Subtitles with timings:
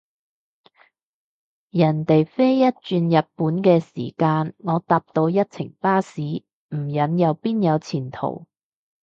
[1.69, 6.21] 人哋飛一轉日本嘅時間，我搭到一程巴士，
[6.69, 8.47] 唔忍又邊有前途？